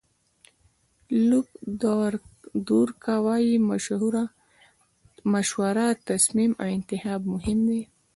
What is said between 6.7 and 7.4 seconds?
انتخاب